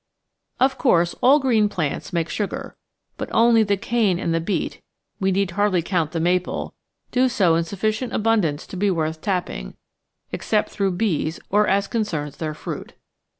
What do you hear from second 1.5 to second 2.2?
plants